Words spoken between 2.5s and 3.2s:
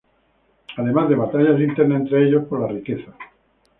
la riqueza.